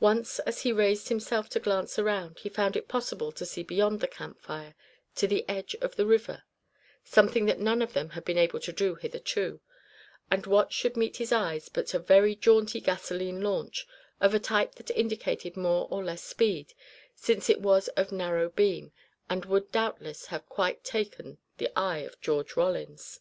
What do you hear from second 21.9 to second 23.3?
of George Rollins.